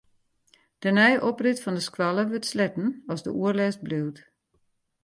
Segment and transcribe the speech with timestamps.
[0.85, 4.17] De nije oprit fan de skoalle wurdt sletten as de oerlêst bliuwt.